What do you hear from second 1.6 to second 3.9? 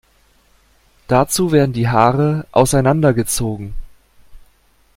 die Haare auseinandergezogen.